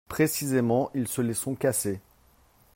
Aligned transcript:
Précisément, 0.07 0.89
ils 0.95 1.07
se 1.07 1.21
les 1.21 1.35
sont 1.35 1.53
cassées 1.53 1.99